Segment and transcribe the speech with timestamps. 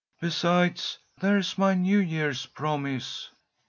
[0.19, 3.29] Besides, there's my New Yeah's promise!"